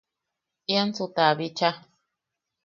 Iansu 0.73 1.05
ta 1.15 1.25
bicha. 1.37 1.69